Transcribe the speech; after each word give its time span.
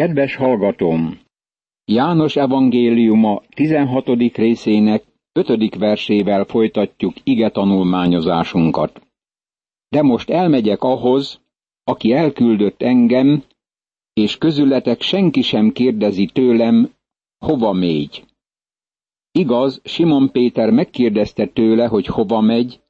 Kedves 0.00 0.34
hallgatóm! 0.36 1.20
János 1.84 2.36
evangéliuma 2.36 3.42
16. 3.48 4.06
részének 4.34 5.04
5. 5.32 5.74
versével 5.74 6.44
folytatjuk 6.44 7.14
ige 7.24 7.50
tanulmányozásunkat. 7.50 9.06
De 9.88 10.02
most 10.02 10.30
elmegyek 10.30 10.82
ahhoz, 10.82 11.40
aki 11.84 12.12
elküldött 12.12 12.82
engem, 12.82 13.44
és 14.12 14.38
közületek 14.38 15.00
senki 15.00 15.42
sem 15.42 15.72
kérdezi 15.72 16.26
tőlem, 16.26 16.94
hova 17.44 17.72
mégy. 17.72 18.24
Igaz, 19.32 19.80
Simon 19.84 20.30
Péter 20.30 20.70
megkérdezte 20.70 21.46
tőle, 21.46 21.86
hogy 21.86 22.06
hova 22.06 22.40
megy, 22.40 22.80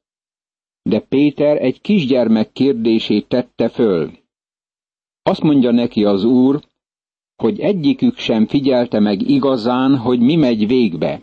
de 0.82 1.00
Péter 1.00 1.62
egy 1.62 1.80
kisgyermek 1.80 2.52
kérdését 2.52 3.28
tette 3.28 3.68
föl. 3.68 4.10
Azt 5.22 5.42
mondja 5.42 5.70
neki 5.70 6.04
az 6.04 6.24
úr, 6.24 6.68
hogy 7.40 7.60
egyikük 7.60 8.16
sem 8.16 8.46
figyelte 8.46 9.00
meg 9.00 9.28
igazán, 9.28 9.96
hogy 9.96 10.20
mi 10.20 10.36
megy 10.36 10.66
végbe. 10.66 11.22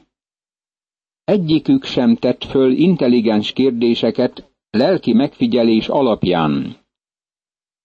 Egyikük 1.24 1.84
sem 1.84 2.16
tett 2.16 2.44
föl 2.44 2.72
intelligens 2.72 3.52
kérdéseket 3.52 4.52
lelki 4.70 5.14
megfigyelés 5.14 5.88
alapján. 5.88 6.78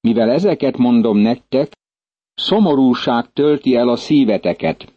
Mivel 0.00 0.30
ezeket 0.30 0.77
mondom 0.77 1.18
nektek, 1.18 1.72
szomorúság 2.34 3.32
tölti 3.32 3.77
el 3.77 3.88
a 3.88 3.96
szíveteket. 3.96 4.92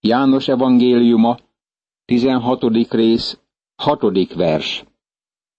János 0.00 0.48
evangéliuma, 0.48 1.36
16. 2.04 2.90
rész, 2.90 3.40
6. 3.82 4.34
vers. 4.34 4.84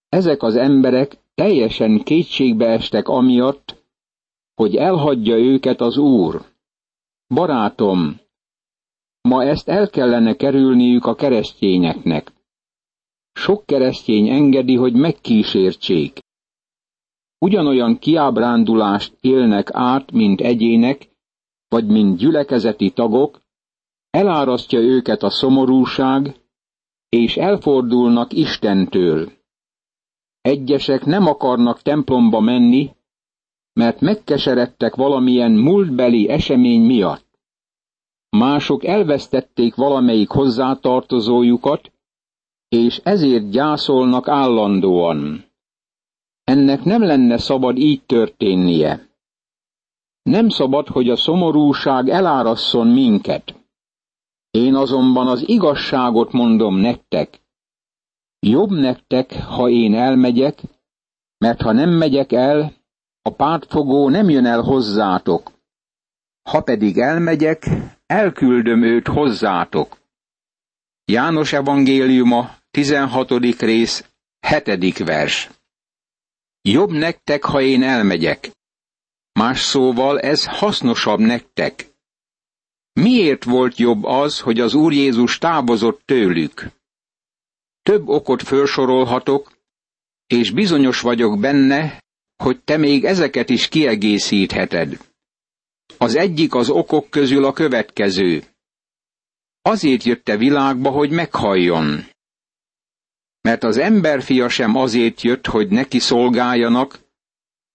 Ezek 0.10 0.44
az 0.44 0.56
emberek 0.56 1.18
teljesen 1.36 2.04
kétségbe 2.04 2.66
estek 2.66 3.08
amiatt, 3.08 3.84
hogy 4.56 4.76
elhagyja 4.76 5.38
őket 5.38 5.82
az 5.82 5.98
Úr. 5.98 6.54
Barátom, 7.28 8.20
ma 9.22 9.44
ezt 9.44 9.70
el 9.70 9.90
kellene 9.90 10.36
kerülniük 10.36 11.06
a 11.06 11.16
keresztényeknek. 11.16 12.34
Sok 13.34 13.66
keresztény 13.66 14.30
engedi, 14.30 14.76
hogy 14.76 14.94
megkísértsék. 14.94 16.20
Ugyanolyan 17.38 18.00
kiábrándulást 18.00 19.18
élnek 19.22 19.70
át, 19.72 20.12
mint 20.12 20.42
egyének, 20.42 21.10
vagy 21.68 21.88
mint 21.88 22.18
gyülekezeti 22.18 22.92
tagok, 22.92 23.42
elárasztja 24.10 24.80
őket 24.80 25.24
a 25.24 25.30
szomorúság, 25.30 26.36
és 27.10 27.38
elfordulnak 27.38 28.34
Istentől. 28.34 29.32
Egyesek 30.42 31.06
nem 31.06 31.28
akarnak 31.28 31.82
templomba 31.82 32.40
menni, 32.40 32.96
mert 33.80 34.02
megkeseredtek 34.02 34.96
valamilyen 34.96 35.52
múltbeli 35.52 36.30
esemény 36.30 36.82
miatt. 36.82 37.40
Mások 38.30 38.84
elvesztették 38.84 39.76
valamelyik 39.76 40.30
hozzátartozójukat, 40.30 41.92
és 42.68 43.02
ezért 43.04 43.50
gyászolnak 43.50 44.28
állandóan. 44.28 45.46
Ennek 46.44 46.84
nem 46.84 47.04
lenne 47.04 47.38
szabad 47.38 47.78
így 47.78 48.04
történnie. 48.06 49.10
Nem 50.24 50.50
szabad, 50.50 50.88
hogy 50.88 51.10
a 51.10 51.16
szomorúság 51.16 52.10
elárasszon 52.10 52.88
minket. 52.88 53.56
Én 54.52 54.76
azonban 54.76 55.28
az 55.28 55.50
igazságot 55.50 56.32
mondom 56.32 56.76
nektek. 56.76 57.42
Jobb 58.40 58.70
nektek, 58.70 59.44
ha 59.44 59.70
én 59.70 59.94
elmegyek, 59.94 60.62
mert 61.38 61.62
ha 61.62 61.72
nem 61.72 61.90
megyek 61.90 62.32
el, 62.32 62.74
a 63.28 63.30
pártfogó 63.30 64.10
nem 64.10 64.30
jön 64.30 64.46
el 64.46 64.62
hozzátok. 64.62 65.52
Ha 66.50 66.62
pedig 66.62 66.98
elmegyek, 66.98 67.68
elküldöm 68.06 68.84
őt 68.84 69.08
hozzátok. 69.08 69.98
János 71.06 71.54
evangéliuma, 71.54 72.56
16. 72.72 73.32
rész, 73.60 74.10
7. 74.48 74.98
vers. 74.98 75.50
Jobb 76.62 76.92
nektek, 76.92 77.44
ha 77.44 77.62
én 77.62 77.84
elmegyek. 77.84 78.52
Más 79.32 79.62
szóval 79.62 80.20
ez 80.20 80.46
hasznosabb 80.46 81.20
nektek. 81.20 81.86
Miért 82.94 83.44
volt 83.44 83.78
jobb 83.78 84.04
az, 84.04 84.40
hogy 84.40 84.60
az 84.60 84.74
Úr 84.74 84.94
Jézus 84.94 85.38
távozott 85.38 86.02
tőlük? 86.06 86.68
Több 87.84 88.08
okot 88.08 88.42
felsorolhatok, 88.44 89.52
és 90.28 90.52
bizonyos 90.52 91.02
vagyok 91.02 91.40
benne, 91.40 92.04
hogy 92.38 92.62
te 92.64 92.78
még 92.78 93.06
ezeket 93.06 93.50
is 93.50 93.68
kiegészítheted. 93.68 94.98
Az 95.98 96.16
egyik 96.16 96.54
az 96.54 96.70
okok 96.70 97.10
közül 97.10 97.46
a 97.46 97.54
következő. 97.54 98.44
Azért 99.62 100.04
jött 100.04 100.28
a 100.28 100.38
világba, 100.38 100.90
hogy 100.90 101.12
meghalljon. 101.12 102.06
Mert 103.42 103.64
az 103.64 103.78
emberfia 103.78 104.50
sem 104.50 104.76
azért 104.76 105.22
jött, 105.22 105.48
hogy 105.48 105.70
neki 105.70 106.00
szolgáljanak, 106.00 107.00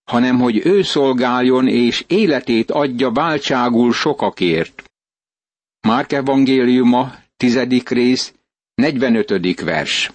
hanem 0.05 0.39
hogy 0.39 0.67
ő 0.67 0.83
szolgáljon 0.83 1.69
és 1.69 2.05
életét 2.07 2.71
adja 2.71 3.11
váltságul 3.11 3.93
sokakért. 3.93 4.83
Márk 5.81 6.13
evangéliuma, 6.13 7.15
tizedik 7.37 7.89
rész, 7.89 8.35
45. 8.75 9.61
vers. 9.61 10.13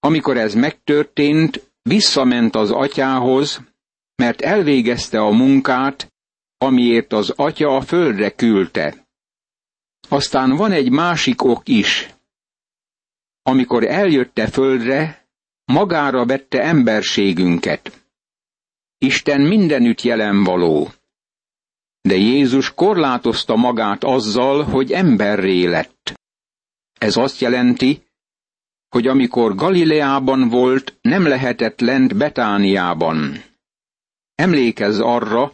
Amikor 0.00 0.36
ez 0.36 0.54
megtörtént, 0.54 1.67
Visszament 1.88 2.54
az 2.54 2.70
atyához, 2.70 3.60
mert 4.14 4.40
elvégezte 4.40 5.20
a 5.20 5.30
munkát, 5.30 6.12
amiért 6.58 7.12
az 7.12 7.30
atya 7.30 7.76
a 7.76 7.80
földre 7.80 8.30
küldte. 8.30 9.06
Aztán 10.08 10.56
van 10.56 10.72
egy 10.72 10.90
másik 10.90 11.42
ok 11.42 11.68
is. 11.68 12.14
Amikor 13.42 13.84
eljötte 13.84 14.46
földre, 14.46 15.28
magára 15.64 16.26
vette 16.26 16.62
emberségünket. 16.62 18.06
Isten 18.98 19.40
mindenütt 19.40 20.02
jelen 20.02 20.44
való. 20.44 20.88
De 22.00 22.14
Jézus 22.14 22.74
korlátozta 22.74 23.56
magát 23.56 24.04
azzal, 24.04 24.62
hogy 24.62 24.92
emberré 24.92 25.64
lett. 25.64 26.12
Ez 26.98 27.16
azt 27.16 27.40
jelenti, 27.40 28.07
hogy 28.88 29.06
amikor 29.06 29.54
Galileában 29.54 30.48
volt, 30.48 30.98
nem 31.00 31.26
lehetett 31.26 31.80
lent 31.80 32.16
Betániában. 32.16 33.42
Emlékezz 34.34 35.00
arra, 35.00 35.52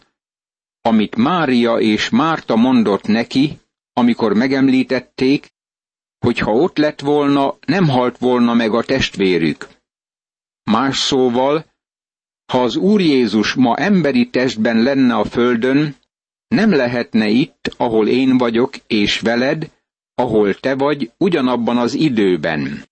amit 0.81 1.17
Mária 1.17 1.78
és 1.78 2.11
Márta 2.11 2.56
mondott 2.56 3.06
neki, 3.06 3.59
amikor 3.93 4.33
megemlítették, 4.33 5.53
hogy 6.19 6.39
ha 6.39 6.53
ott 6.53 6.77
lett 6.77 7.00
volna, 7.00 7.56
nem 7.67 7.89
halt 7.89 8.19
volna 8.19 8.55
meg 8.55 8.75
a 8.75 8.83
testvérük. 8.83 9.69
Más 10.71 10.99
szóval, 10.99 11.65
ha 12.53 12.62
az 12.62 12.77
Úr 12.77 13.00
Jézus 13.00 13.55
ma 13.55 13.77
emberi 13.77 14.31
testben 14.31 14.83
lenne 14.83 15.15
a 15.15 15.25
földön, 15.25 15.97
nem 16.49 16.71
lehetne 16.71 17.28
itt, 17.28 17.75
ahol 17.77 18.09
én 18.09 18.39
vagyok, 18.39 18.77
és 18.87 19.21
veled, 19.21 19.71
ahol 20.15 20.55
te 20.55 20.75
vagy, 20.75 21.12
ugyanabban 21.19 21.77
az 21.77 21.94
időben. 21.94 22.84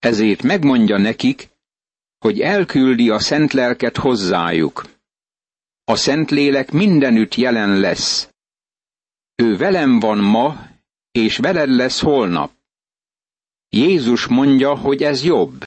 Ezért 0.00 0.42
megmondja 0.42 0.98
nekik, 0.98 1.48
hogy 2.18 2.40
elküldi 2.40 3.10
a 3.10 3.18
szent 3.18 3.52
lelket 3.52 3.96
hozzájuk. 3.96 4.84
A 5.84 5.96
szent 5.96 6.30
lélek 6.30 6.70
mindenütt 6.70 7.34
jelen 7.34 7.78
lesz. 7.78 8.28
Ő 9.34 9.56
velem 9.56 9.98
van 9.98 10.18
ma, 10.18 10.68
és 11.10 11.36
veled 11.36 11.68
lesz 11.68 12.00
holnap. 12.00 12.52
Jézus 13.68 14.26
mondja, 14.26 14.76
hogy 14.76 15.02
ez 15.02 15.24
jobb. 15.24 15.64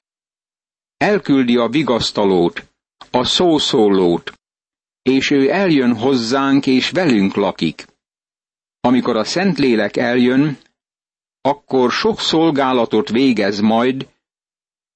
Elküldi 0.96 1.56
a 1.56 1.68
vigasztalót, 1.68 2.72
a 3.10 3.24
szószólót, 3.24 4.32
és 5.02 5.30
ő 5.30 5.50
eljön 5.50 5.96
hozzánk, 5.96 6.66
és 6.66 6.90
velünk 6.90 7.34
lakik. 7.34 7.86
Amikor 8.80 9.16
a 9.16 9.24
Szentlélek 9.24 9.96
eljön, 9.96 10.58
akkor 11.40 11.92
sok 11.92 12.20
szolgálatot 12.20 13.08
végez 13.08 13.60
majd, 13.60 14.08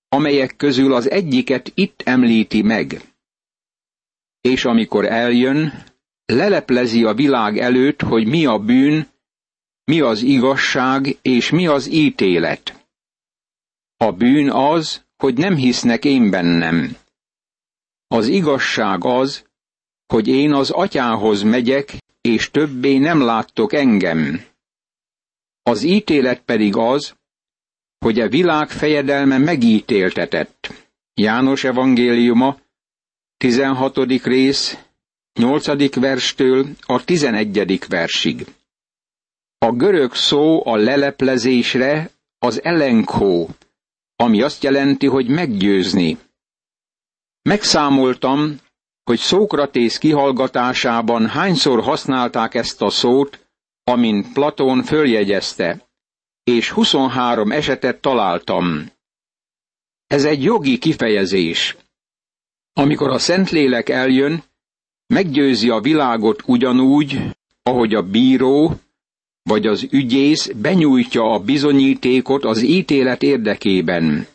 amelyek 0.08 0.56
közül 0.56 0.94
az 0.94 1.10
egyiket 1.10 1.72
itt 1.74 2.02
említi 2.04 2.62
meg. 2.62 3.14
És 4.40 4.64
amikor 4.64 5.04
eljön, 5.04 5.84
leleplezi 6.24 7.04
a 7.04 7.14
világ 7.14 7.58
előtt, 7.58 8.02
hogy 8.02 8.26
mi 8.26 8.46
a 8.46 8.58
bűn, 8.58 9.08
mi 9.84 10.00
az 10.00 10.22
igazság 10.22 11.18
és 11.22 11.50
mi 11.50 11.66
az 11.66 11.86
ítélet. 11.90 12.86
A 13.96 14.12
bűn 14.12 14.50
az, 14.50 15.04
hogy 15.16 15.34
nem 15.34 15.56
hisznek 15.56 16.04
én 16.04 16.30
bennem. 16.30 16.96
Az 18.06 18.26
igazság 18.26 19.04
az, 19.04 19.46
hogy 20.06 20.28
én 20.28 20.52
az 20.52 20.70
atyához 20.70 21.42
megyek, 21.42 21.94
és 22.20 22.50
többé 22.50 22.98
nem 22.98 23.20
láttok 23.20 23.72
engem. 23.72 24.44
Az 25.62 25.82
ítélet 25.82 26.40
pedig 26.40 26.76
az, 26.76 27.14
hogy 27.98 28.20
a 28.20 28.28
világ 28.28 28.68
fejedelme 28.70 29.38
megítéltetett. 29.38 30.72
János 31.14 31.64
evangéliuma, 31.64 32.56
16. 33.36 33.96
rész, 34.22 34.78
nyolcadik 35.38 35.94
verstől 35.94 36.66
a 36.80 37.04
tizenegyedik 37.04 37.86
versig. 37.86 38.46
A 39.58 39.72
görög 39.72 40.14
szó 40.14 40.66
a 40.66 40.76
leleplezésre 40.76 42.10
az 42.38 42.62
elenkó, 42.62 43.48
ami 44.16 44.42
azt 44.42 44.62
jelenti, 44.62 45.06
hogy 45.06 45.28
meggyőzni. 45.28 46.18
Megszámoltam, 47.42 48.56
hogy 49.04 49.18
Szókratész 49.18 49.98
kihallgatásában 49.98 51.26
hányszor 51.28 51.82
használták 51.82 52.54
ezt 52.54 52.82
a 52.82 52.90
szót, 52.90 53.46
amint 53.84 54.32
Platón 54.32 54.82
följegyezte, 54.82 55.87
és 56.48 56.70
23 56.70 57.50
esetet 57.50 58.00
találtam. 58.00 58.86
Ez 60.06 60.24
egy 60.24 60.42
jogi 60.42 60.78
kifejezés. 60.78 61.76
Amikor 62.72 63.10
a 63.10 63.18
Szentlélek 63.18 63.88
eljön, 63.88 64.42
meggyőzi 65.06 65.70
a 65.70 65.80
világot 65.80 66.42
ugyanúgy, 66.46 67.18
ahogy 67.62 67.94
a 67.94 68.02
bíró 68.02 68.80
vagy 69.42 69.66
az 69.66 69.86
ügyész 69.90 70.46
benyújtja 70.46 71.32
a 71.32 71.38
bizonyítékot 71.38 72.44
az 72.44 72.62
ítélet 72.62 73.22
érdekében. 73.22 74.26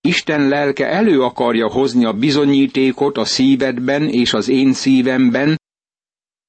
Isten 0.00 0.48
lelke 0.48 0.86
elő 0.86 1.22
akarja 1.22 1.68
hozni 1.70 2.04
a 2.04 2.12
bizonyítékot 2.12 3.16
a 3.16 3.24
szívedben 3.24 4.08
és 4.08 4.32
az 4.32 4.48
én 4.48 4.72
szívemben, 4.72 5.60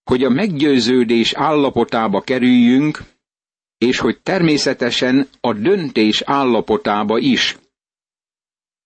hogy 0.04 0.24
a 0.24 0.30
meggyőződés 0.30 1.34
állapotába 1.34 2.22
kerüljünk, 2.22 3.04
és 3.80 4.00
hogy 4.00 4.20
természetesen 4.20 5.30
a 5.42 5.54
döntés 5.54 6.22
állapotába 6.22 7.18
is. 7.18 7.58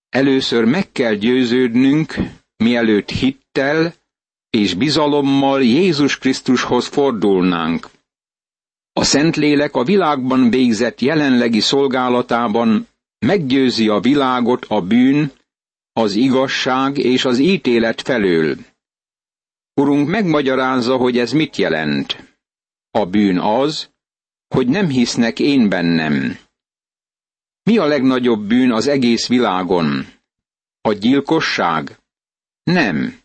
Először 0.09 0.65
meg 0.65 0.91
kell 0.91 1.13
győződnünk, 1.13 2.15
mielőtt 2.57 3.09
hittel 3.09 3.93
és 4.49 4.73
bizalommal 4.73 5.63
Jézus 5.63 6.17
Krisztushoz 6.17 6.87
fordulnánk. 6.87 7.89
A 8.93 9.03
Szentlélek 9.03 9.75
a 9.75 9.83
világban 9.83 10.49
végzett 10.49 10.99
jelenlegi 10.99 11.59
szolgálatában 11.59 12.87
meggyőzi 13.19 13.87
a 13.87 13.99
világot 13.99 14.65
a 14.65 14.81
bűn, 14.81 15.31
az 15.93 16.13
igazság 16.13 16.97
és 16.97 17.25
az 17.25 17.37
ítélet 17.39 18.01
felől. 18.01 18.57
Urunk 19.73 20.07
megmagyarázza, 20.07 20.97
hogy 20.97 21.17
ez 21.17 21.31
mit 21.31 21.55
jelent. 21.55 22.37
A 22.91 23.05
bűn 23.05 23.39
az, 23.39 23.92
hogy 24.53 24.67
nem 24.67 24.87
hisznek 24.89 25.39
én 25.39 25.69
bennem. 25.69 26.37
Mi 27.63 27.77
a 27.77 27.85
legnagyobb 27.85 28.47
bűn 28.47 28.71
az 28.71 28.87
egész 28.87 29.27
világon? 29.27 30.05
A 30.81 30.93
gyilkosság? 30.93 31.97
Nem. 32.63 33.19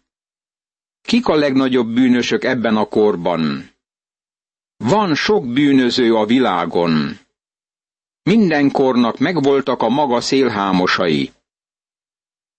Kik 1.00 1.26
a 1.26 1.34
legnagyobb 1.34 1.88
bűnösök 1.88 2.44
ebben 2.44 2.76
a 2.76 2.84
korban? 2.84 3.70
Van 4.76 5.14
sok 5.14 5.52
bűnöző 5.52 6.14
a 6.14 6.24
világon. 6.26 7.18
Mindenkornak 8.22 9.18
megvoltak 9.18 9.82
a 9.82 9.88
maga 9.88 10.20
szélhámosai. 10.20 11.32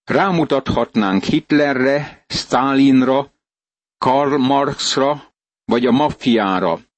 Rámutathatnánk 0.04 1.24
Hitlerre, 1.24 2.26
Stalinra, 2.28 3.32
Karl 3.98 4.36
Marxra, 4.36 5.34
vagy 5.66 5.86
a 5.86 5.92
maffiára. 5.92 6.89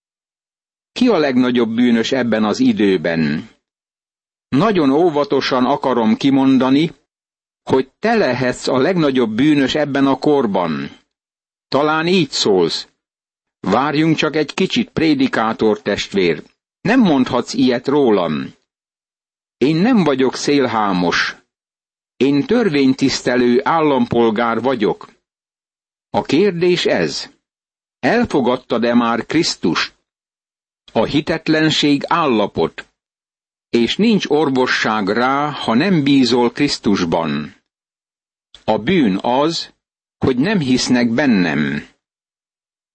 Ki 0.91 1.07
a 1.07 1.17
legnagyobb 1.17 1.69
bűnös 1.69 2.11
ebben 2.11 2.43
az 2.43 2.59
időben? 2.59 3.49
Nagyon 4.47 4.89
óvatosan 4.89 5.65
akarom 5.65 6.15
kimondani, 6.15 6.91
hogy 7.63 7.91
te 7.99 8.15
lehetsz 8.15 8.67
a 8.67 8.77
legnagyobb 8.77 9.31
bűnös 9.31 9.75
ebben 9.75 10.07
a 10.07 10.15
korban. 10.19 10.97
Talán 11.67 12.07
így 12.07 12.29
szólsz. 12.29 12.88
Várjunk 13.59 14.15
csak 14.15 14.35
egy 14.35 14.53
kicsit, 14.53 14.89
prédikátor 14.89 15.81
testvér. 15.81 16.43
Nem 16.81 16.99
mondhatsz 16.99 17.53
ilyet 17.53 17.88
rólam. 17.88 18.53
Én 19.57 19.75
nem 19.75 20.03
vagyok 20.03 20.35
szélhámos. 20.35 21.35
Én 22.17 22.45
törvénytisztelő 22.45 23.61
állampolgár 23.63 24.61
vagyok. 24.61 25.09
A 26.09 26.21
kérdés 26.21 26.85
ez. 26.85 27.29
Elfogadtad-e 27.99 28.93
már 28.93 29.25
Krisztust? 29.25 29.93
A 30.91 31.03
hitetlenség 31.03 32.03
állapot, 32.07 32.88
és 33.69 33.97
nincs 33.97 34.25
orvosság 34.25 35.07
rá, 35.07 35.49
ha 35.49 35.73
nem 35.73 36.03
bízol 36.03 36.51
Krisztusban. 36.51 37.55
A 38.63 38.77
bűn 38.77 39.17
az, 39.21 39.73
hogy 40.17 40.38
nem 40.38 40.59
hisznek 40.59 41.09
bennem. 41.09 41.88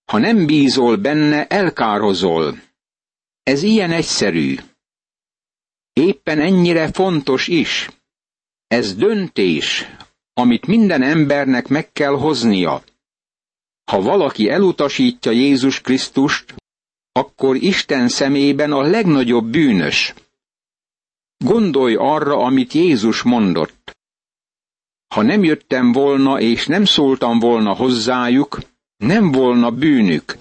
Ha 0.04 0.18
nem 0.18 0.46
bízol 0.46 0.96
benne, 0.96 1.46
elkározol. 1.46 2.60
Ez 3.42 3.62
ilyen 3.62 3.90
egyszerű. 3.90 4.56
Éppen 5.92 6.40
ennyire 6.40 6.92
fontos 6.92 7.48
is. 7.48 7.90
Ez 8.66 8.94
döntés, 8.94 9.86
amit 10.32 10.66
minden 10.66 11.02
embernek 11.02 11.68
meg 11.68 11.92
kell 11.92 12.14
hoznia. 12.14 12.82
Ha 13.84 14.00
valaki 14.00 14.48
elutasítja 14.48 15.32
Jézus 15.32 15.80
Krisztust, 15.80 16.54
akkor 17.16 17.56
Isten 17.56 18.08
szemében 18.08 18.72
a 18.72 18.80
legnagyobb 18.82 19.44
bűnös. 19.44 20.14
Gondolj 21.44 21.94
arra, 21.94 22.38
amit 22.38 22.72
Jézus 22.72 23.22
mondott. 23.22 23.96
Ha 25.14 25.22
nem 25.22 25.44
jöttem 25.44 25.92
volna 25.92 26.40
és 26.40 26.66
nem 26.66 26.84
szóltam 26.84 27.38
volna 27.38 27.74
hozzájuk, 27.74 28.58
nem 28.96 29.32
volna 29.32 29.70
bűnük. 29.70 30.36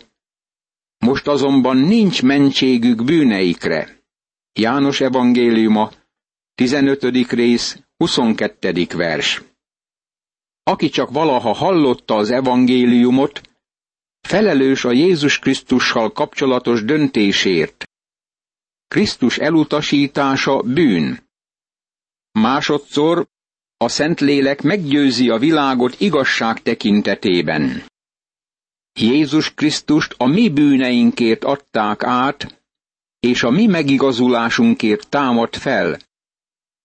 Most 0.97 1.27
azonban 1.27 1.77
nincs 1.77 2.23
mentségük 2.23 3.03
bűneikre. 3.03 4.01
János 4.53 5.01
evangéliuma, 5.01 5.91
15. 6.55 7.03
rész, 7.31 7.79
22. 7.97 8.87
vers. 8.95 9.41
Aki 10.63 10.89
csak 10.89 11.11
valaha 11.11 11.53
hallotta 11.53 12.15
az 12.15 12.31
evangéliumot, 12.31 13.41
felelős 14.25 14.85
a 14.85 14.91
Jézus 14.91 15.39
Krisztussal 15.39 16.11
kapcsolatos 16.11 16.83
döntésért. 16.83 17.83
Krisztus 18.87 19.37
elutasítása 19.37 20.61
bűn. 20.61 21.19
Másodszor 22.31 23.27
a 23.77 23.87
Szentlélek 23.87 24.61
meggyőzi 24.61 25.29
a 25.29 25.37
világot 25.37 25.99
igazság 25.99 26.61
tekintetében. 26.61 27.83
Jézus 28.99 29.53
Krisztust 29.53 30.13
a 30.17 30.25
mi 30.25 30.49
bűneinkért 30.49 31.43
adták 31.43 32.03
át, 32.03 32.63
és 33.19 33.43
a 33.43 33.49
mi 33.49 33.65
megigazulásunkért 33.65 35.09
támad 35.09 35.55
fel. 35.55 35.99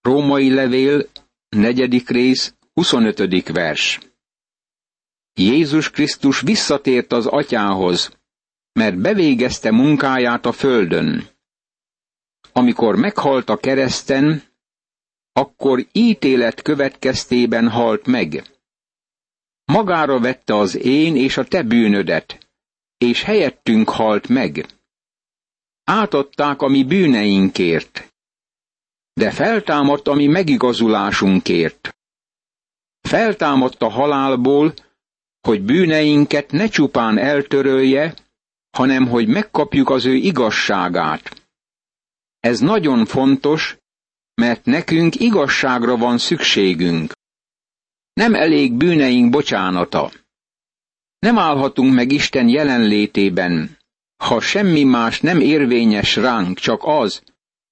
Római 0.01 0.53
levél, 0.53 1.07
negyedik 1.49 2.09
rész, 2.09 2.53
25. 2.73 3.51
vers. 3.51 4.10
Jézus 5.41 5.89
Krisztus 5.89 6.41
visszatért 6.41 7.11
az 7.11 7.25
atyához, 7.25 8.17
mert 8.73 8.97
bevégezte 8.97 9.71
munkáját 9.71 10.45
a 10.45 10.51
földön. 10.51 11.29
Amikor 12.51 12.95
meghalt 12.95 13.49
a 13.49 13.57
kereszten, 13.57 14.43
akkor 15.33 15.85
ítélet 15.91 16.61
következtében 16.61 17.69
halt 17.69 18.05
meg. 18.05 18.43
Magára 19.65 20.19
vette 20.19 20.55
az 20.55 20.75
én 20.75 21.15
és 21.15 21.37
a 21.37 21.43
te 21.43 21.63
bűnödet, 21.63 22.49
és 22.97 23.23
helyettünk 23.23 23.89
halt 23.89 24.27
meg. 24.27 24.65
Átadták 25.83 26.61
a 26.61 26.67
mi 26.67 26.83
bűneinkért, 26.83 28.13
de 29.13 29.31
feltámadt 29.31 30.07
a 30.07 30.13
mi 30.13 30.27
megigazulásunkért. 30.27 31.95
Feltámadt 33.01 33.81
a 33.81 33.89
halálból, 33.89 34.73
hogy 35.41 35.61
bűneinket 35.61 36.51
ne 36.51 36.67
csupán 36.67 37.17
eltörölje, 37.17 38.13
hanem 38.77 39.07
hogy 39.07 39.27
megkapjuk 39.27 39.89
az 39.89 40.05
ő 40.05 40.13
igazságát. 40.13 41.47
Ez 42.39 42.59
nagyon 42.59 43.05
fontos, 43.05 43.77
mert 44.33 44.65
nekünk 44.65 45.15
igazságra 45.19 45.97
van 45.97 46.17
szükségünk. 46.17 47.13
Nem 48.13 48.35
elég 48.35 48.73
bűneink 48.73 49.29
bocsánata. 49.29 50.11
Nem 51.19 51.37
állhatunk 51.37 51.93
meg 51.93 52.11
Isten 52.11 52.47
jelenlétében, 52.47 53.77
ha 54.23 54.41
semmi 54.41 54.83
más 54.83 55.19
nem 55.19 55.39
érvényes 55.39 56.15
ránk, 56.15 56.59
csak 56.59 56.81
az, 56.83 57.23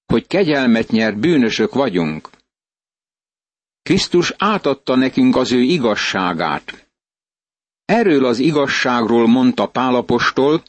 hogy 0.06 0.26
kegyelmet 0.26 0.88
nyert 0.88 1.18
bűnösök 1.18 1.74
vagyunk. 1.74 2.30
Krisztus 3.82 4.34
átadta 4.38 4.94
nekünk 4.94 5.36
az 5.36 5.52
ő 5.52 5.60
igazságát. 5.60 6.89
Erről 7.90 8.24
az 8.24 8.38
igazságról 8.38 9.26
mondta 9.26 9.66
Pálapostól, 9.66 10.62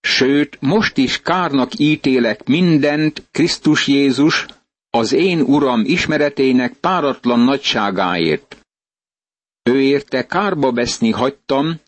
sőt, 0.00 0.60
most 0.60 0.96
is 0.96 1.20
kárnak 1.22 1.78
ítélek 1.78 2.46
mindent 2.46 3.28
Krisztus 3.30 3.86
Jézus, 3.86 4.46
az 4.90 5.12
én 5.12 5.40
Uram 5.40 5.82
ismeretének 5.84 6.72
páratlan 6.72 7.40
nagyságáért. 7.40 8.56
Ő 9.62 9.80
érte 9.82 10.26
kárba 10.26 10.72
veszni 10.72 11.10
hagytam, 11.10 11.80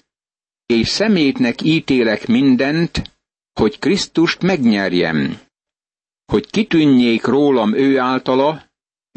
és 0.66 0.88
szemétnek 0.88 1.62
ítélek 1.62 2.26
mindent, 2.26 3.10
hogy 3.52 3.78
Krisztust 3.78 4.42
megnyerjem. 4.42 5.40
Hogy 6.24 6.50
kitűnjék 6.50 7.24
rólam 7.24 7.74
ő 7.74 7.98
általa, 7.98 8.62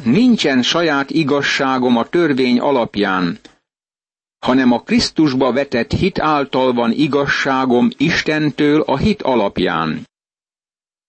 nincsen 0.04 0.62
saját 0.62 1.10
igazságom 1.10 1.98
a 1.98 2.10
törvény 2.10 2.60
alapján, 2.60 3.40
hanem 4.44 4.72
a 4.72 4.82
Krisztusba 4.84 5.52
vetett 5.52 5.92
hit 5.92 6.20
által 6.20 6.74
van 6.74 6.92
igazságom 6.92 7.90
Istentől 7.98 8.82
a 8.82 8.98
hit 8.98 9.22
alapján. 9.22 10.08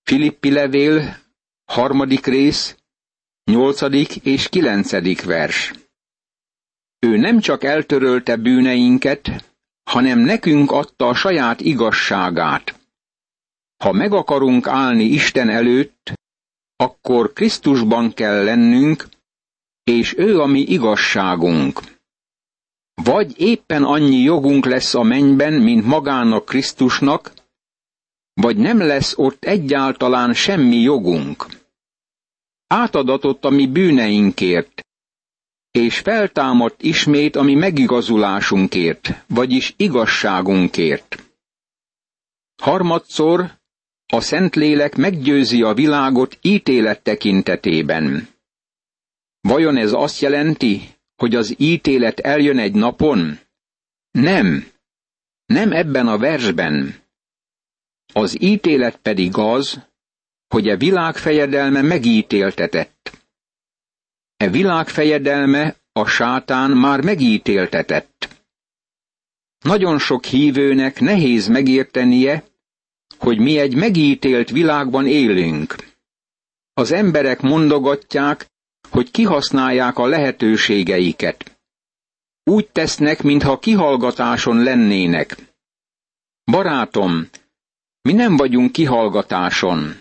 Filippi 0.02 0.50
levél, 0.50 1.16
harmadik 1.64 2.26
rész, 2.26 2.76
nyolcadik 3.50 4.16
és 4.16 4.48
kilencedik 4.48 5.24
vers. 5.24 5.72
Ő 6.98 7.16
nem 7.16 7.40
csak 7.40 7.64
eltörölte 7.64 8.36
bűneinket, 8.36 9.52
hanem 9.90 10.18
nekünk 10.18 10.70
adta 10.70 11.08
a 11.08 11.14
saját 11.14 11.60
igazságát. 11.60 12.80
Ha 13.84 13.92
meg 13.92 14.12
akarunk 14.12 14.66
állni 14.66 15.04
Isten 15.04 15.48
előtt, 15.48 16.12
akkor 16.76 17.32
Krisztusban 17.32 18.12
kell 18.12 18.44
lennünk, 18.44 19.06
és 19.84 20.14
ő 20.16 20.40
a 20.40 20.46
mi 20.46 20.60
igazságunk. 20.60 21.93
Vagy 22.94 23.40
éppen 23.40 23.82
annyi 23.82 24.16
jogunk 24.16 24.64
lesz 24.64 24.94
a 24.94 25.02
mennyben, 25.02 25.52
mint 25.52 25.84
magának 25.86 26.44
Krisztusnak, 26.44 27.32
vagy 28.32 28.56
nem 28.56 28.78
lesz 28.78 29.14
ott 29.16 29.44
egyáltalán 29.44 30.34
semmi 30.34 30.76
jogunk. 30.76 31.46
Átadatott 32.66 33.44
a 33.44 33.50
mi 33.50 33.66
bűneinkért, 33.66 34.82
és 35.70 35.98
feltámadt 35.98 36.82
ismét 36.82 37.36
a 37.36 37.42
mi 37.42 37.54
megigazulásunkért, 37.54 39.24
vagyis 39.26 39.74
igazságunkért. 39.76 41.22
Harmadszor 42.62 43.58
a 44.12 44.20
Szentlélek 44.20 44.96
meggyőzi 44.96 45.62
a 45.62 45.74
világot 45.74 46.38
ítélet 46.40 47.02
tekintetében. 47.02 48.28
Vajon 49.40 49.76
ez 49.76 49.92
azt 49.92 50.20
jelenti, 50.20 50.93
hogy 51.16 51.34
az 51.34 51.54
ítélet 51.58 52.20
eljön 52.20 52.58
egy 52.58 52.74
napon? 52.74 53.38
Nem. 54.10 54.66
Nem 55.46 55.72
ebben 55.72 56.08
a 56.08 56.18
versben. 56.18 56.94
Az 58.12 58.42
ítélet 58.42 58.96
pedig 58.96 59.36
az, 59.36 59.86
hogy 60.48 60.68
a 60.68 60.76
világ 60.76 61.16
fejedelme 61.16 61.82
megítéltetett. 61.82 63.18
E 64.36 64.48
világ 64.50 64.88
fejedelme, 64.88 65.76
a 65.92 66.06
sátán 66.06 66.70
már 66.70 67.00
megítéltetett. 67.00 68.28
Nagyon 69.64 69.98
sok 69.98 70.24
hívőnek 70.24 71.00
nehéz 71.00 71.48
megértenie, 71.48 72.44
hogy 73.18 73.38
mi 73.38 73.58
egy 73.58 73.74
megítélt 73.74 74.50
világban 74.50 75.06
élünk. 75.06 75.76
Az 76.72 76.92
emberek 76.92 77.40
mondogatják, 77.40 78.46
hogy 78.94 79.10
kihasználják 79.10 79.98
a 79.98 80.06
lehetőségeiket. 80.06 81.58
Úgy 82.44 82.68
tesznek, 82.68 83.22
mintha 83.22 83.58
kihallgatáson 83.58 84.62
lennének. 84.62 85.36
Barátom, 86.44 87.28
mi 88.02 88.12
nem 88.12 88.36
vagyunk 88.36 88.72
kihallgatáson. 88.72 89.94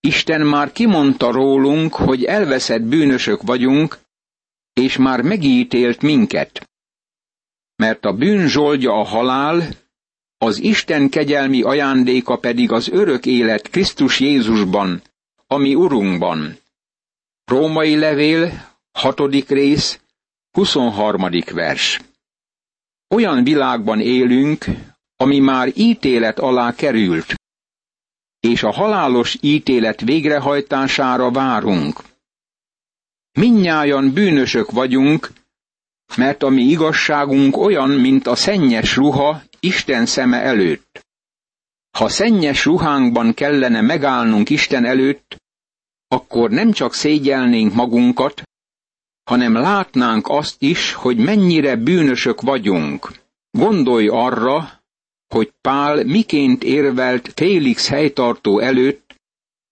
Isten 0.00 0.40
már 0.40 0.72
kimondta 0.72 1.30
rólunk, 1.30 1.94
hogy 1.94 2.24
elveszett 2.24 2.82
bűnösök 2.82 3.42
vagyunk, 3.42 3.98
és 4.72 4.96
már 4.96 5.22
megítélt 5.22 6.02
minket. 6.02 6.70
Mert 7.76 8.04
a 8.04 8.12
bűn 8.12 8.48
zsoldja 8.48 8.92
a 8.92 9.04
halál, 9.04 9.62
az 10.38 10.58
Isten 10.58 11.08
kegyelmi 11.08 11.62
ajándéka 11.62 12.36
pedig 12.36 12.72
az 12.72 12.88
örök 12.88 13.26
élet 13.26 13.70
Krisztus 13.70 14.20
Jézusban, 14.20 15.02
ami 15.46 15.74
Urunkban. 15.74 16.59
Római 17.50 17.96
levél, 17.96 18.68
hatodik 18.92 19.48
rész, 19.48 20.00
23. 20.50 21.28
vers. 21.52 22.00
Olyan 23.08 23.44
világban 23.44 24.00
élünk, 24.00 24.64
ami 25.16 25.38
már 25.38 25.68
ítélet 25.74 26.38
alá 26.38 26.74
került, 26.74 27.34
és 28.40 28.62
a 28.62 28.70
halálos 28.70 29.36
ítélet 29.40 30.00
végrehajtására 30.00 31.30
várunk. 31.30 32.00
Minnyájan 33.32 34.12
bűnösök 34.12 34.70
vagyunk, 34.70 35.32
mert 36.16 36.42
a 36.42 36.48
mi 36.48 36.62
igazságunk 36.62 37.56
olyan, 37.56 37.90
mint 37.90 38.26
a 38.26 38.34
szennyes 38.34 38.96
ruha 38.96 39.42
Isten 39.60 40.06
szeme 40.06 40.42
előtt. 40.42 41.06
Ha 41.98 42.08
szennyes 42.08 42.64
ruhánkban 42.64 43.34
kellene 43.34 43.80
megállnunk 43.80 44.50
Isten 44.50 44.84
előtt, 44.84 45.39
akkor 46.12 46.50
nem 46.50 46.72
csak 46.72 46.94
szégyelnénk 46.94 47.74
magunkat, 47.74 48.42
hanem 49.24 49.52
látnánk 49.54 50.28
azt 50.28 50.62
is, 50.62 50.92
hogy 50.92 51.16
mennyire 51.16 51.76
bűnösök 51.76 52.40
vagyunk. 52.40 53.10
Gondolj 53.50 54.08
arra, 54.08 54.82
hogy 55.28 55.52
Pál 55.60 56.04
miként 56.04 56.64
érvelt 56.64 57.32
Félix 57.34 57.88
helytartó 57.88 58.58
előtt 58.58 59.14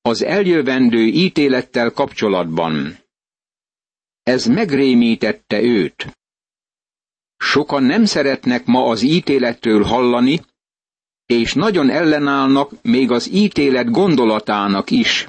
az 0.01 0.23
eljövendő 0.23 1.05
ítélettel 1.05 1.91
kapcsolatban. 1.91 2.97
Ez 4.23 4.47
megrémítette 4.47 5.61
őt. 5.63 6.19
Sokan 7.37 7.83
nem 7.83 8.05
szeretnek 8.05 8.67
ma 8.67 8.87
az 8.87 9.03
ítéletről 9.03 9.83
hallani, 9.83 10.41
és 11.27 11.55
nagyon 11.55 11.91
ellenállnak 11.91 12.83
még 12.83 13.11
az 13.11 13.31
ítélet 13.33 13.91
gondolatának 13.91 14.91
is. 14.91 15.29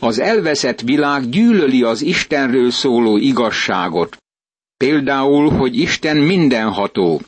Az 0.00 0.18
elveszett 0.18 0.80
világ 0.80 1.28
gyűlöli 1.28 1.82
az 1.82 2.02
Istenről 2.02 2.70
szóló 2.70 3.16
igazságot. 3.16 4.16
Például, 4.76 5.50
hogy 5.50 5.76
Isten 5.78 6.16
mindenható. 6.16 7.20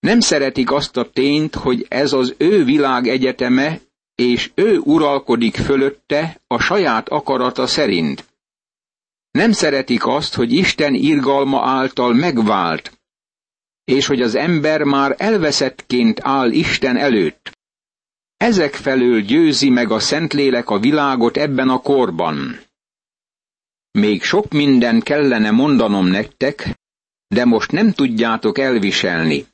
Nem 0.00 0.20
szeretik 0.20 0.70
azt 0.70 0.96
a 0.96 1.10
tényt, 1.10 1.54
hogy 1.54 1.86
ez 1.88 2.12
az 2.12 2.34
ő 2.38 2.64
világ 2.64 3.06
egyeteme, 3.08 3.80
és 4.14 4.50
ő 4.54 4.78
uralkodik 4.78 5.56
fölötte 5.56 6.40
a 6.46 6.58
saját 6.60 7.08
akarata 7.08 7.66
szerint. 7.66 8.24
Nem 9.30 9.52
szeretik 9.52 10.06
azt, 10.06 10.34
hogy 10.34 10.52
Isten 10.52 10.94
irgalma 10.94 11.68
által 11.68 12.12
megvált, 12.14 12.92
és 13.84 14.06
hogy 14.06 14.22
az 14.22 14.34
ember 14.34 14.82
már 14.82 15.14
elveszettként 15.18 16.20
áll 16.22 16.50
Isten 16.50 16.96
előtt. 16.96 17.58
Ezek 18.44 18.74
felől 18.74 19.20
győzi 19.20 19.68
meg 19.68 19.90
a 19.90 19.98
Szentlélek 19.98 20.70
a 20.70 20.78
világot 20.78 21.36
ebben 21.36 21.68
a 21.68 21.78
korban. 21.78 22.60
Még 23.90 24.22
sok 24.22 24.52
minden 24.52 25.00
kellene 25.00 25.50
mondanom 25.50 26.06
nektek, 26.06 26.78
de 27.26 27.44
most 27.44 27.70
nem 27.70 27.92
tudjátok 27.92 28.58
elviselni. 28.58 29.46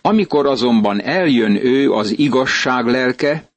Amikor 0.00 0.46
azonban 0.46 1.00
eljön 1.00 1.56
ő 1.56 1.92
az 1.92 2.18
igazság 2.18 2.86
lelke, 2.86 3.52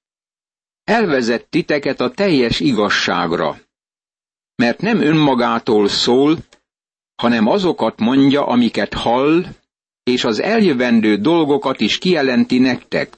elvezet 0.83 1.49
titeket 1.49 1.99
a 1.99 2.11
teljes 2.11 2.59
igazságra 2.59 3.57
mert 4.61 4.81
nem 4.81 5.01
önmagától 5.01 5.87
szól, 5.87 6.37
hanem 7.15 7.47
azokat 7.47 7.99
mondja, 7.99 8.45
amiket 8.45 8.93
hall, 8.93 9.45
és 10.03 10.23
az 10.23 10.41
eljövendő 10.41 11.15
dolgokat 11.15 11.79
is 11.81 11.97
kijelenti 11.97 12.59
nektek. 12.59 13.17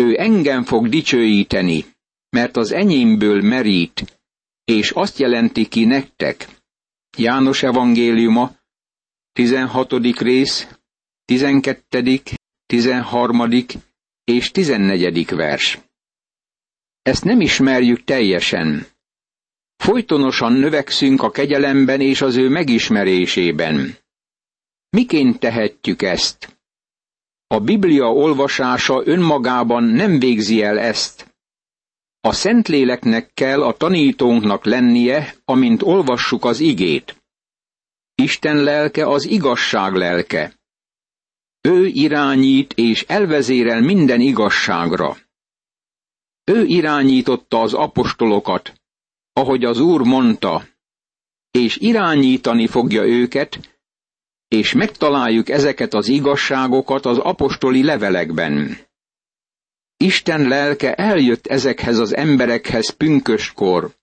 Ő 0.00 0.14
engem 0.18 0.62
fog 0.64 0.88
dicsőíteni, 0.88 1.84
mert 2.28 2.56
az 2.56 2.72
enyémből 2.72 3.42
merít, 3.42 4.20
és 4.64 4.90
azt 4.90 5.18
jelenti 5.18 5.68
ki 5.68 5.84
nektek. 5.84 6.48
János 7.16 7.62
evangéliuma, 7.62 8.56
16. 9.32 9.92
rész, 10.18 10.68
12., 11.24 12.20
13. 12.66 13.66
és 14.24 14.50
14. 14.50 15.26
vers. 15.26 15.78
Ezt 17.02 17.24
nem 17.24 17.40
ismerjük 17.40 18.04
teljesen, 18.04 18.86
Folytonosan 19.76 20.52
növekszünk 20.52 21.22
a 21.22 21.30
kegyelemben 21.30 22.00
és 22.00 22.20
az 22.20 22.36
ő 22.36 22.48
megismerésében. 22.48 23.96
Miként 24.90 25.38
tehetjük 25.38 26.02
ezt? 26.02 26.59
A 27.54 27.58
Biblia 27.60 28.12
olvasása 28.12 29.02
önmagában 29.04 29.82
nem 29.82 30.18
végzi 30.18 30.62
el 30.62 30.78
ezt. 30.78 31.34
A 32.20 32.32
Szentléleknek 32.32 33.30
kell 33.34 33.62
a 33.62 33.72
tanítónknak 33.72 34.64
lennie, 34.64 35.34
amint 35.44 35.82
olvassuk 35.82 36.44
az 36.44 36.60
igét. 36.60 37.22
Isten 38.14 38.56
lelke 38.56 39.06
az 39.08 39.24
igazság 39.24 39.94
lelke. 39.94 40.58
Ő 41.60 41.86
irányít 41.86 42.72
és 42.72 43.02
elvezérel 43.02 43.80
minden 43.80 44.20
igazságra. 44.20 45.16
Ő 46.44 46.64
irányította 46.64 47.60
az 47.60 47.74
apostolokat, 47.74 48.72
ahogy 49.32 49.64
az 49.64 49.80
Úr 49.80 50.00
mondta, 50.02 50.66
és 51.50 51.76
irányítani 51.76 52.66
fogja 52.66 53.02
őket, 53.04 53.79
és 54.56 54.72
megtaláljuk 54.72 55.48
ezeket 55.48 55.94
az 55.94 56.08
igazságokat 56.08 57.06
az 57.06 57.18
apostoli 57.18 57.82
levelekben. 57.82 58.78
Isten 59.96 60.48
lelke 60.48 60.94
eljött 60.94 61.46
ezekhez 61.46 61.98
az 61.98 62.16
emberekhez 62.16 62.90
pünköskor, 62.90 63.94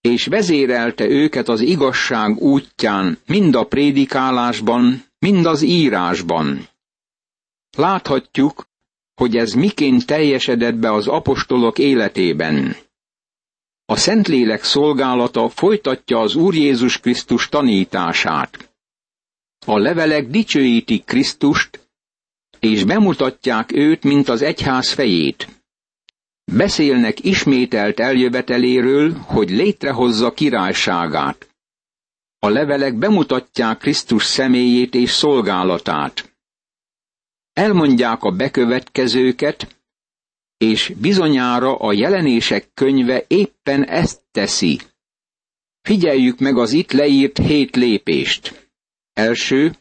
és 0.00 0.26
vezérelte 0.26 1.08
őket 1.08 1.48
az 1.48 1.60
igazság 1.60 2.36
útján, 2.38 3.18
mind 3.26 3.54
a 3.54 3.66
prédikálásban, 3.66 5.04
mind 5.18 5.46
az 5.46 5.62
írásban. 5.62 6.68
Láthatjuk, 7.76 8.66
hogy 9.14 9.36
ez 9.36 9.52
miként 9.52 10.06
teljesedett 10.06 10.74
be 10.74 10.92
az 10.92 11.06
apostolok 11.06 11.78
életében. 11.78 12.76
A 13.84 13.96
Szentlélek 13.96 14.64
szolgálata 14.64 15.48
folytatja 15.48 16.18
az 16.18 16.34
Úr 16.34 16.54
Jézus 16.54 17.00
Krisztus 17.00 17.48
tanítását. 17.48 18.65
A 19.66 19.78
levelek 19.78 20.26
dicsőítik 20.26 21.04
Krisztust, 21.04 21.88
és 22.60 22.84
bemutatják 22.84 23.72
őt, 23.72 24.02
mint 24.02 24.28
az 24.28 24.42
egyház 24.42 24.92
fejét. 24.92 25.48
Beszélnek 26.52 27.24
ismételt 27.24 28.00
eljöveteléről, 28.00 29.12
hogy 29.12 29.50
létrehozza 29.50 30.32
királyságát. 30.32 31.48
A 32.38 32.48
levelek 32.48 32.94
bemutatják 32.94 33.78
Krisztus 33.78 34.24
személyét 34.24 34.94
és 34.94 35.10
szolgálatát. 35.10 36.36
Elmondják 37.52 38.22
a 38.22 38.30
bekövetkezőket, 38.30 39.76
és 40.58 40.92
bizonyára 41.00 41.76
a 41.76 41.92
jelenések 41.92 42.68
könyve 42.74 43.24
éppen 43.26 43.84
ezt 43.84 44.20
teszi. 44.30 44.80
Figyeljük 45.82 46.38
meg 46.38 46.58
az 46.58 46.72
itt 46.72 46.92
leírt 46.92 47.38
hét 47.38 47.76
lépést. 47.76 48.65
Első, 49.16 49.76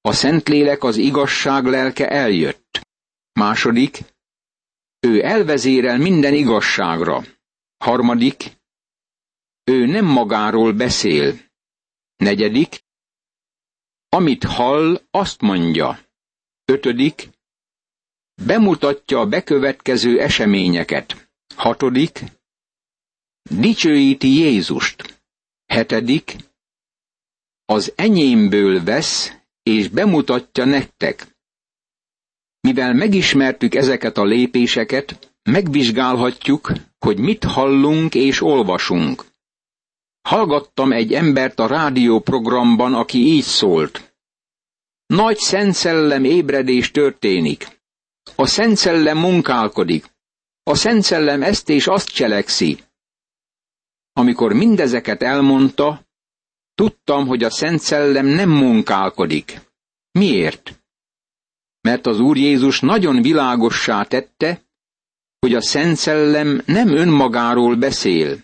a 0.00 0.12
Szentlélek 0.12 0.82
az 0.82 0.96
igazság 0.96 1.64
lelke 1.64 2.08
eljött. 2.08 2.80
Második, 3.32 3.98
ő 5.00 5.24
elvezérel 5.24 5.98
minden 5.98 6.34
igazságra. 6.34 7.24
Harmadik, 7.76 8.58
ő 9.64 9.86
nem 9.86 10.04
magáról 10.04 10.72
beszél. 10.72 11.38
Negyedik, 12.16 12.84
amit 14.08 14.44
hall, 14.44 15.00
azt 15.10 15.40
mondja. 15.40 15.98
Ötödik, 16.64 17.28
bemutatja 18.46 19.20
a 19.20 19.26
bekövetkező 19.26 20.20
eseményeket. 20.20 21.30
Hatodik, 21.54 22.22
dicsőíti 23.42 24.28
Jézust. 24.28 25.22
Hetedik, 25.66 26.36
az 27.70 27.92
enyémből 27.96 28.84
vesz, 28.84 29.32
és 29.62 29.88
bemutatja 29.88 30.64
nektek. 30.64 31.36
Mivel 32.60 32.94
megismertük 32.94 33.74
ezeket 33.74 34.16
a 34.16 34.24
lépéseket, 34.24 35.34
megvizsgálhatjuk, 35.42 36.72
hogy 36.98 37.18
mit 37.18 37.44
hallunk 37.44 38.14
és 38.14 38.40
olvasunk. 38.40 39.24
Hallgattam 40.28 40.92
egy 40.92 41.12
embert 41.12 41.58
a 41.58 41.66
rádióprogramban, 41.66 42.94
aki 42.94 43.18
így 43.18 43.42
szólt. 43.42 44.14
Nagy 45.06 45.38
szent 45.38 45.74
szellem 45.74 46.24
ébredés 46.24 46.90
történik. 46.90 47.80
A 48.34 48.46
szent 48.46 48.76
szellem 48.76 49.18
munkálkodik. 49.18 50.04
A 50.62 50.74
szent 50.74 51.02
szellem 51.02 51.42
ezt 51.42 51.68
és 51.68 51.86
azt 51.86 52.08
cselekszi. 52.08 52.78
Amikor 54.12 54.52
mindezeket 54.52 55.22
elmondta, 55.22 56.08
tudtam, 56.80 57.26
hogy 57.26 57.42
a 57.44 57.50
szent 57.50 57.80
szellem 57.80 58.26
nem 58.26 58.50
munkálkodik. 58.50 59.60
Miért? 60.12 60.80
mert 61.80 62.06
az 62.06 62.20
Úr 62.20 62.36
Jézus 62.36 62.80
nagyon 62.80 63.22
világossá 63.22 64.02
tette, 64.02 64.62
hogy 65.38 65.54
a 65.54 65.62
Szent 65.62 65.96
Szellem 65.96 66.62
nem 66.66 66.88
önmagáról 66.88 67.76
beszél. 67.76 68.38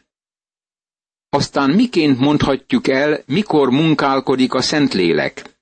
Aztán 1.29 1.71
miként 1.71 2.19
mondhatjuk 2.19 2.89
el, 2.89 3.23
mikor 3.27 3.71
munkálkodik 3.71 4.55
a 4.55 4.61
Szentlélek? 4.61 5.59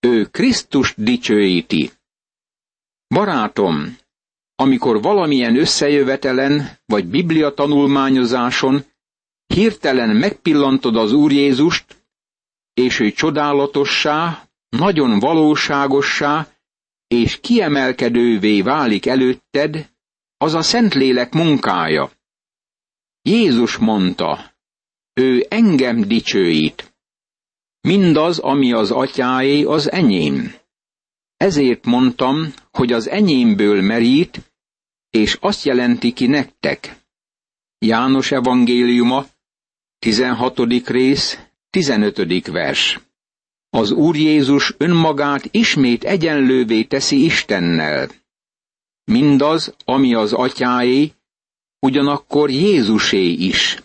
Ő 0.00 0.24
Krisztust 0.24 1.02
dicsőíti. 1.02 1.90
Barátom, 3.08 3.96
amikor 4.54 5.02
valamilyen 5.02 5.58
összejövetelen 5.58 6.78
vagy 6.86 7.06
biblia 7.06 7.54
tanulmányozáson 7.54 8.84
hirtelen 9.46 10.16
megpillantod 10.16 10.96
az 10.96 11.12
Úr 11.12 11.32
Jézust, 11.32 12.04
és 12.74 13.00
ő 13.00 13.10
csodálatossá, 13.12 14.48
nagyon 14.68 15.18
valóságossá 15.18 16.48
és 17.06 17.40
kiemelkedővé 17.40 18.60
válik 18.60 19.06
előtted, 19.06 19.90
az 20.36 20.54
a 20.54 20.62
Szentlélek 20.62 21.32
munkája. 21.32 22.10
Jézus 23.22 23.76
mondta, 23.76 24.54
ő 25.12 25.46
engem 25.48 26.00
dicsőít. 26.00 26.94
Mindaz, 27.80 28.38
ami 28.38 28.72
az 28.72 28.90
atyáé, 28.90 29.62
az 29.62 29.90
enyém. 29.90 30.54
Ezért 31.36 31.84
mondtam, 31.84 32.52
hogy 32.70 32.92
az 32.92 33.08
enyémből 33.08 33.82
merít, 33.82 34.52
és 35.10 35.36
azt 35.40 35.64
jelenti 35.64 36.12
ki 36.12 36.26
nektek. 36.26 36.96
János 37.78 38.32
evangéliuma, 38.32 39.26
16. 40.06 40.58
rész, 40.86 41.38
15. 41.70 42.46
vers. 42.46 43.00
Az 43.70 43.90
Úr 43.90 44.16
Jézus 44.16 44.74
önmagát 44.78 45.48
ismét 45.50 46.04
egyenlővé 46.04 46.84
teszi 46.84 47.24
Istennel. 47.24 48.10
Mindaz, 49.04 49.74
ami 49.84 50.14
az 50.14 50.32
atyáé, 50.32 51.12
ugyanakkor 51.78 52.50
Jézusé 52.50 53.30
is. 53.32 53.82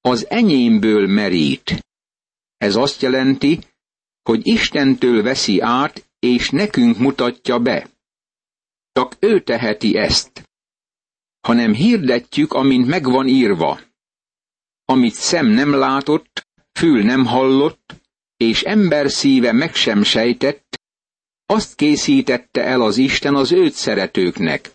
Az 0.00 0.30
enyémből 0.30 1.06
merít. 1.06 1.86
Ez 2.56 2.76
azt 2.76 3.02
jelenti, 3.02 3.58
hogy 4.22 4.46
Istentől 4.46 5.22
veszi 5.22 5.60
át, 5.60 6.08
és 6.18 6.50
nekünk 6.50 6.98
mutatja 6.98 7.58
be. 7.58 7.90
Csak 8.92 9.16
ő 9.20 9.40
teheti 9.40 9.96
ezt. 9.96 10.48
Hanem 11.40 11.72
hirdetjük, 11.74 12.52
amint 12.52 12.86
megvan 12.86 13.26
írva. 13.26 13.86
Amit 14.90 15.14
szem 15.14 15.46
nem 15.46 15.72
látott, 15.72 16.46
fül 16.72 17.02
nem 17.02 17.24
hallott, 17.26 17.94
és 18.36 18.62
ember 18.62 19.10
szíve 19.10 19.52
meg 19.52 19.74
sem 19.74 20.02
sejtett, 20.02 20.80
azt 21.46 21.74
készítette 21.74 22.64
el 22.64 22.80
az 22.80 22.96
Isten 22.96 23.34
az 23.34 23.52
őt 23.52 23.72
szeretőknek. 23.72 24.70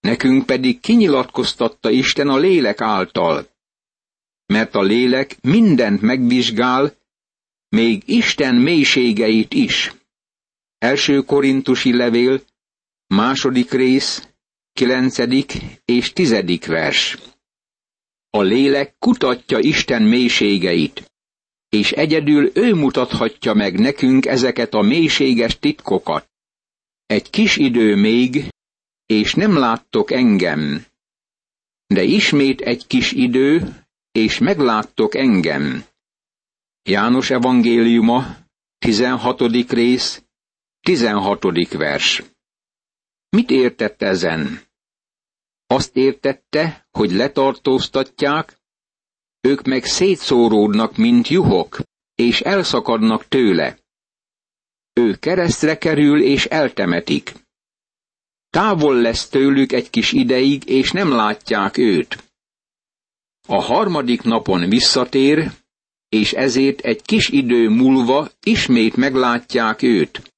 Nekünk 0.00 0.46
pedig 0.46 0.80
kinyilatkoztatta 0.80 1.90
Isten 1.90 2.28
a 2.28 2.36
lélek 2.36 2.80
által. 2.80 3.48
Mert 4.46 4.74
a 4.74 4.82
lélek 4.82 5.36
mindent 5.42 6.00
megvizsgál, 6.00 6.94
még 7.68 8.02
Isten 8.06 8.54
mélységeit 8.54 9.54
is. 9.54 9.94
Első 10.78 11.20
korintusi 11.20 11.96
levél, 11.96 12.42
második 13.06 13.70
rész, 13.70 14.28
kilencedik 14.72 15.52
és 15.84 16.12
tizedik 16.12 16.66
vers. 16.66 17.18
A 18.30 18.40
lélek 18.40 18.96
kutatja 18.98 19.58
Isten 19.58 20.02
mélységeit 20.02 21.08
és 21.68 21.92
egyedül 21.92 22.50
ő 22.54 22.74
mutathatja 22.74 23.54
meg 23.54 23.78
nekünk 23.78 24.26
ezeket 24.26 24.74
a 24.74 24.80
mélységes 24.80 25.58
titkokat. 25.58 26.30
Egy 27.06 27.30
kis 27.30 27.56
idő 27.56 27.96
még, 27.96 28.48
és 29.06 29.34
nem 29.34 29.56
láttok 29.56 30.10
engem. 30.10 30.84
De 31.86 32.02
ismét 32.02 32.60
egy 32.60 32.86
kis 32.86 33.12
idő, 33.12 33.84
és 34.12 34.38
megláttok 34.38 35.14
engem. 35.14 35.84
János 36.82 37.30
evangéliuma, 37.30 38.36
16. 38.78 39.40
rész, 39.70 40.22
16. 40.80 41.72
vers. 41.72 42.22
Mit 43.28 43.50
értett 43.50 44.02
ezen? 44.02 44.67
Azt 45.70 45.96
értette, 45.96 46.86
hogy 46.90 47.12
letartóztatják, 47.12 48.60
ők 49.40 49.62
meg 49.62 49.84
szétszóródnak, 49.84 50.96
mint 50.96 51.28
juhok, 51.28 51.80
és 52.14 52.40
elszakadnak 52.40 53.28
tőle. 53.28 53.78
Ő 54.92 55.14
keresztre 55.14 55.78
kerül, 55.78 56.22
és 56.22 56.44
eltemetik. 56.44 57.34
Távol 58.50 59.00
lesz 59.00 59.28
tőlük 59.28 59.72
egy 59.72 59.90
kis 59.90 60.12
ideig, 60.12 60.68
és 60.68 60.92
nem 60.92 61.10
látják 61.10 61.76
őt. 61.76 62.32
A 63.48 63.62
harmadik 63.62 64.22
napon 64.22 64.68
visszatér, 64.68 65.50
és 66.08 66.32
ezért 66.32 66.80
egy 66.80 67.02
kis 67.02 67.28
idő 67.28 67.68
múlva 67.68 68.30
ismét 68.42 68.96
meglátják 68.96 69.82
őt. 69.82 70.32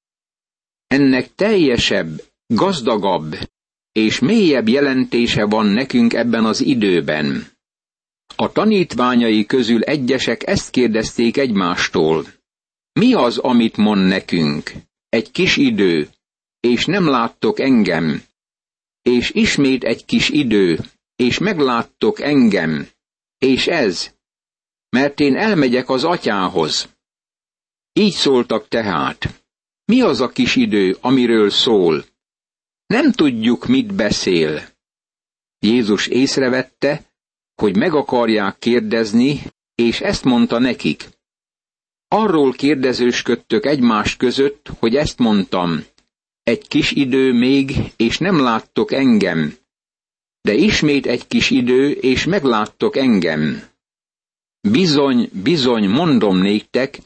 Ennek 0.86 1.34
teljesebb, 1.34 2.22
gazdagabb 2.46 3.36
és 3.92 4.18
mélyebb 4.18 4.68
jelentése 4.68 5.44
van 5.44 5.66
nekünk 5.66 6.12
ebben 6.12 6.44
az 6.44 6.60
időben. 6.60 7.46
A 8.36 8.52
tanítványai 8.52 9.46
közül 9.46 9.82
egyesek 9.82 10.46
ezt 10.46 10.70
kérdezték 10.70 11.36
egymástól. 11.36 12.26
Mi 12.92 13.14
az, 13.14 13.38
amit 13.38 13.76
mond 13.76 14.06
nekünk? 14.06 14.72
Egy 15.08 15.30
kis 15.30 15.56
idő, 15.56 16.08
és 16.60 16.84
nem 16.84 17.08
láttok 17.08 17.60
engem. 17.60 18.22
És 19.02 19.30
ismét 19.30 19.84
egy 19.84 20.04
kis 20.04 20.28
idő, 20.28 20.78
és 21.16 21.38
megláttok 21.38 22.20
engem. 22.20 22.88
És 23.38 23.66
ez, 23.66 24.14
mert 24.88 25.20
én 25.20 25.36
elmegyek 25.36 25.88
az 25.88 26.04
atyához. 26.04 26.88
Így 27.92 28.12
szóltak 28.12 28.68
tehát. 28.68 29.44
Mi 29.84 30.00
az 30.00 30.20
a 30.20 30.28
kis 30.28 30.56
idő, 30.56 30.96
amiről 31.00 31.50
szól? 31.50 32.04
Nem 32.90 33.12
tudjuk, 33.12 33.66
mit 33.66 33.94
beszél. 33.94 34.68
Jézus 35.58 36.06
észrevette, 36.06 37.12
hogy 37.54 37.76
meg 37.76 37.94
akarják 37.94 38.58
kérdezni, 38.58 39.42
és 39.74 40.00
ezt 40.00 40.24
mondta 40.24 40.58
nekik. 40.58 41.08
Arról 42.08 42.52
kérdezősködtök 42.52 43.66
egymás 43.66 44.16
között, 44.16 44.70
hogy 44.78 44.96
ezt 44.96 45.18
mondtam. 45.18 45.84
Egy 46.42 46.68
kis 46.68 46.90
idő 46.90 47.32
még, 47.32 47.92
és 47.96 48.18
nem 48.18 48.40
láttok 48.40 48.92
engem. 48.92 49.56
De 50.40 50.54
ismét 50.54 51.06
egy 51.06 51.26
kis 51.26 51.50
idő, 51.50 51.90
és 51.90 52.24
megláttok 52.24 52.96
engem. 52.96 53.62
Bizony, 54.68 55.30
bizony, 55.32 55.88
mondom 55.88 56.38
néktek, 56.38 56.98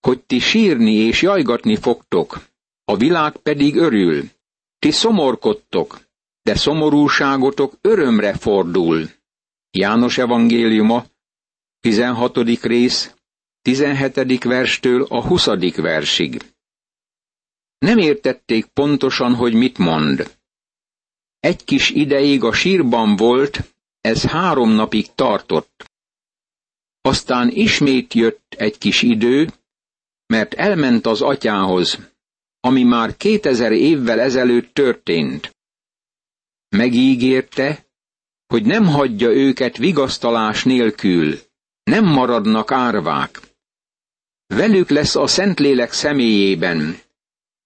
hogy 0.00 0.22
ti 0.22 0.38
sírni 0.38 0.94
és 0.94 1.22
jajgatni 1.22 1.76
fogtok, 1.76 2.46
a 2.84 2.96
világ 2.96 3.36
pedig 3.36 3.76
örül. 3.76 4.34
Ti 4.86 4.92
szomorkodtok, 4.92 6.00
de 6.42 6.54
szomorúságotok 6.54 7.78
örömre 7.80 8.34
fordul. 8.34 9.10
János 9.70 10.18
evangéliuma, 10.18 11.04
16. 11.80 12.36
rész, 12.62 13.14
17. 13.62 14.44
verstől 14.44 15.02
a 15.02 15.26
20. 15.26 15.46
versig. 15.76 16.54
Nem 17.78 17.98
értették 17.98 18.66
pontosan, 18.66 19.34
hogy 19.34 19.54
mit 19.54 19.78
mond. 19.78 20.36
Egy 21.40 21.64
kis 21.64 21.90
ideig 21.90 22.44
a 22.44 22.52
sírban 22.52 23.16
volt, 23.16 23.74
ez 24.00 24.24
három 24.24 24.70
napig 24.70 25.14
tartott. 25.14 25.90
Aztán 27.00 27.50
ismét 27.50 28.14
jött 28.14 28.54
egy 28.58 28.78
kis 28.78 29.02
idő, 29.02 29.52
mert 30.26 30.54
elment 30.54 31.06
az 31.06 31.20
atyához, 31.20 31.98
ami 32.66 32.82
már 32.82 33.16
kétezer 33.16 33.72
évvel 33.72 34.20
ezelőtt 34.20 34.74
történt. 34.74 35.56
Megígérte, 36.68 37.86
hogy 38.46 38.64
nem 38.64 38.86
hagyja 38.86 39.30
őket 39.30 39.76
vigasztalás 39.76 40.64
nélkül, 40.64 41.38
nem 41.82 42.04
maradnak 42.04 42.72
árvák. 42.72 43.40
Velük 44.46 44.88
lesz 44.88 45.16
a 45.16 45.26
Szentlélek 45.26 45.92
személyében, 45.92 46.98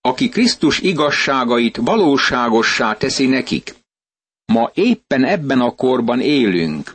aki 0.00 0.28
Krisztus 0.28 0.80
igazságait 0.80 1.76
valóságossá 1.76 2.94
teszi 2.94 3.26
nekik. 3.26 3.74
Ma 4.44 4.70
éppen 4.74 5.24
ebben 5.24 5.60
a 5.60 5.74
korban 5.74 6.20
élünk. 6.20 6.92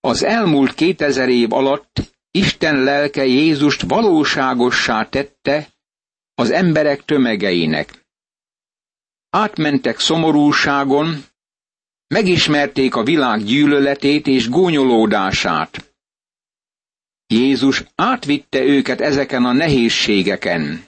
Az 0.00 0.22
elmúlt 0.22 0.74
kétezer 0.74 1.28
év 1.28 1.52
alatt 1.52 2.12
Isten 2.30 2.82
lelke 2.82 3.24
Jézust 3.24 3.82
valóságossá 3.82 5.08
tette 5.08 5.73
az 6.34 6.50
emberek 6.50 7.04
tömegeinek. 7.04 8.06
Átmentek 9.30 9.98
szomorúságon, 9.98 11.24
megismerték 12.06 12.94
a 12.94 13.02
világ 13.02 13.44
gyűlöletét 13.44 14.26
és 14.26 14.48
gúnyolódását. 14.48 15.94
Jézus 17.26 17.84
átvitte 17.94 18.62
őket 18.62 19.00
ezeken 19.00 19.44
a 19.44 19.52
nehézségeken. 19.52 20.84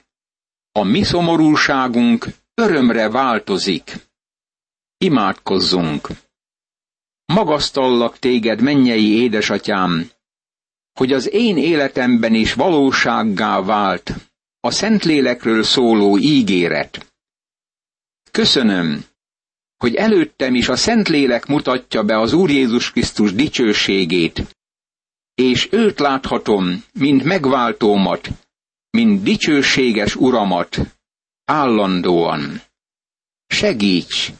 A 0.73 0.83
mi 0.83 1.03
szomorúságunk 1.03 2.27
örömre 2.55 3.09
változik. 3.11 3.97
Imádkozzunk! 4.99 6.09
Magasztallak 7.25 8.19
téged, 8.19 8.61
mennyei 8.61 9.23
édesatyám, 9.23 10.11
hogy 10.99 11.13
az 11.13 11.33
én 11.33 11.57
életemben 11.57 12.35
is 12.35 12.55
valósággá 12.55 13.63
vált 13.63 14.15
a 14.67 14.71
Szentlélekről 14.71 15.63
szóló 15.63 16.19
ígéret. 16.19 17.15
Köszönöm, 18.31 19.05
hogy 19.77 19.95
előttem 19.95 20.55
is 20.55 20.69
a 20.69 20.77
Szentlélek 20.77 21.47
mutatja 21.47 22.03
be 22.03 22.19
az 22.19 22.33
Úr 22.33 22.51
Jézus 22.51 22.91
Krisztus 22.91 23.33
dicsőségét, 23.33 24.57
és 25.35 25.69
őt 25.71 25.99
láthatom, 25.99 26.85
mint 26.93 27.25
megváltómat, 27.25 28.29
mint 28.91 29.23
dicsőséges 29.23 30.17
uramat, 30.17 30.79
állandóan. 31.45 32.61
Segíts, 33.47 34.33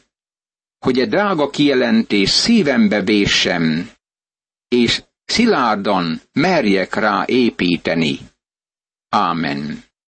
hogy 0.79 0.99
egy 0.99 1.09
drága 1.09 1.51
kijelentés 1.51 2.31
szívembe 2.31 3.03
véssem, 3.03 3.91
és 4.69 5.03
szilárdan 5.25 6.21
merjek 6.33 6.95
rá 6.95 7.25
építeni. 7.27 8.19
Ámen. 9.09 9.86